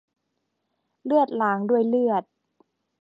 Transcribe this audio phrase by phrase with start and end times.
[1.05, 2.23] เลือดล้างด้วยเลือด